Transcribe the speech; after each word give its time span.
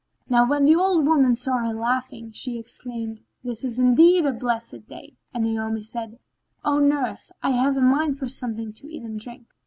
Now 0.27 0.49
when 0.49 0.65
the 0.65 0.75
old 0.75 1.05
woman 1.05 1.35
saw 1.35 1.59
her 1.59 1.75
laughing, 1.75 2.31
she 2.31 2.57
exclaimed, 2.57 3.21
"This 3.43 3.63
is 3.63 3.77
indeed 3.77 4.25
a 4.25 4.31
blessed 4.33 4.87
day!"; 4.87 5.15
and 5.31 5.43
Naomi 5.43 5.83
said, 5.83 6.17
"O 6.65 6.79
nurse, 6.79 7.31
I 7.43 7.51
have 7.51 7.77
a 7.77 7.81
mind 7.81 8.17
for 8.17 8.27
something 8.27 8.73
to 8.73 8.87
eat 8.91 9.03
and 9.03 9.19
drink." 9.19 9.49